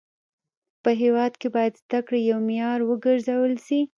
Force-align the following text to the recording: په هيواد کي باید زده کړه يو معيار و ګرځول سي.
په 0.83 0.89
هيواد 1.01 1.33
کي 1.41 1.47
باید 1.55 1.73
زده 1.83 1.99
کړه 2.07 2.19
يو 2.29 2.39
معيار 2.47 2.79
و 2.83 2.91
ګرځول 3.05 3.51
سي. 3.65 3.79